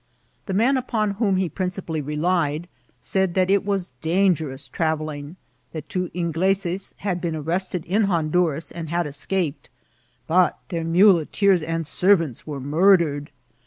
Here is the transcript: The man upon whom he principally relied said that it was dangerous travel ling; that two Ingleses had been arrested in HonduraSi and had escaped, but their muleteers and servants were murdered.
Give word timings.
The 0.47 0.55
man 0.55 0.77
upon 0.77 1.11
whom 1.11 1.35
he 1.35 1.47
principally 1.47 2.01
relied 2.01 2.67
said 3.01 3.35
that 3.35 3.51
it 3.51 3.63
was 3.63 3.93
dangerous 4.01 4.67
travel 4.67 5.05
ling; 5.05 5.35
that 5.73 5.89
two 5.89 6.09
Ingleses 6.15 6.95
had 6.97 7.21
been 7.21 7.35
arrested 7.35 7.85
in 7.85 8.07
HonduraSi 8.07 8.71
and 8.73 8.89
had 8.89 9.05
escaped, 9.05 9.69
but 10.25 10.57
their 10.69 10.83
muleteers 10.83 11.61
and 11.61 11.85
servants 11.85 12.47
were 12.47 12.59
murdered. 12.59 13.29